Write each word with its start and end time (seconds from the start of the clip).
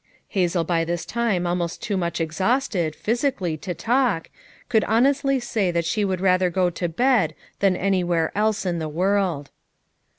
Hazel, 0.29 0.63
by 0.63 0.79
Hub 0.79 0.89
lima 1.15 1.49
almonl 1.55 1.79
too 1.79 1.95
mitcb 1.95 2.25
exhnuHled, 2.29 2.95
phyHieally, 2.95 3.61
to 3.61 3.75
talk, 3.75 4.31
could 4.67 4.83
honently 4.85 5.35
Hay 5.37 5.69
that 5.69 5.83
bIio 5.85 6.07
would 6.07 6.19
rathor 6.21 6.51
go 6.51 6.71
to 6.71 6.89
bed 6.89 7.35
than 7.59 7.75
anywhere 7.75 8.31
cIho 8.35 8.65
in 8.65 8.79
tbo 8.79 8.91
world. 8.91 9.51